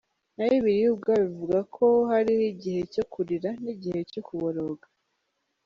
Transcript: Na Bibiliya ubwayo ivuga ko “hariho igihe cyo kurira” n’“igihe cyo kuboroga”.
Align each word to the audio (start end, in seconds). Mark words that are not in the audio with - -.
Na 0.35 0.43
Bibiliya 0.49 0.89
ubwayo 0.95 1.23
ivuga 1.29 1.59
ko 1.75 1.85
“hariho 2.09 2.43
igihe 2.53 2.81
cyo 2.93 3.03
kurira” 3.11 3.49
n’“igihe 3.63 3.99
cyo 4.11 4.21
kuboroga”. 4.27 4.85